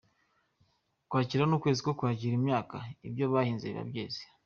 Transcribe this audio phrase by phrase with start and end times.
[1.03, 2.75] Ukwakira: Ni ukwezi ko kwakira imyaka
[3.07, 4.21] ibyo bahinze biba byeze.